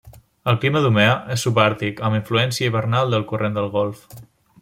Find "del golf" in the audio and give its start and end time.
3.59-4.05